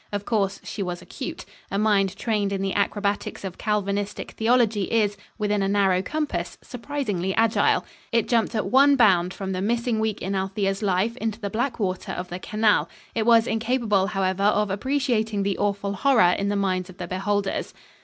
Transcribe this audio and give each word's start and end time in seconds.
Of 0.11 0.25
course 0.25 0.59
she 0.63 0.81
was 0.81 1.03
acute. 1.03 1.45
A 1.69 1.77
mind 1.77 2.15
trained 2.17 2.51
in 2.51 2.63
the 2.63 2.73
acrobatics 2.73 3.43
of 3.43 3.59
Calvinistic 3.59 4.31
Theology 4.31 4.85
is, 4.85 5.15
within 5.37 5.61
a 5.61 5.67
narrow 5.69 6.01
compass, 6.01 6.57
surprisingly 6.63 7.35
agile. 7.35 7.85
It 8.11 8.27
jumped 8.27 8.55
at 8.55 8.65
one 8.71 8.95
bound 8.95 9.31
from 9.31 9.51
the 9.51 9.61
missing 9.61 9.99
week 9.99 10.19
in 10.19 10.33
Althea's 10.33 10.81
life 10.81 11.15
into 11.17 11.39
the 11.39 11.51
black 11.51 11.79
water 11.79 12.13
of 12.13 12.29
the 12.29 12.39
canal. 12.39 12.89
It 13.13 13.27
was 13.27 13.45
incapable, 13.45 14.07
however, 14.07 14.41
of 14.45 14.71
appreciating 14.71 15.43
the 15.43 15.59
awful 15.59 15.93
horror 15.93 16.31
in 16.35 16.49
the 16.49 16.55
minds 16.55 16.89
of 16.89 16.97
the 16.97 17.07
beholders. 17.07 17.75